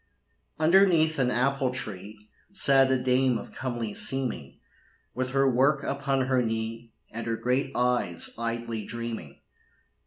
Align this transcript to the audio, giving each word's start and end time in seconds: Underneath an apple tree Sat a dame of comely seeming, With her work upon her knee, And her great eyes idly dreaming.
Underneath 0.57 1.19
an 1.19 1.29
apple 1.29 1.69
tree 1.71 2.31
Sat 2.53 2.89
a 2.89 2.97
dame 2.97 3.37
of 3.37 3.53
comely 3.53 3.93
seeming, 3.93 4.59
With 5.13 5.29
her 5.29 5.47
work 5.47 5.83
upon 5.83 6.21
her 6.25 6.41
knee, 6.41 6.91
And 7.11 7.27
her 7.27 7.37
great 7.37 7.71
eyes 7.75 8.33
idly 8.35 8.83
dreaming. 8.83 9.41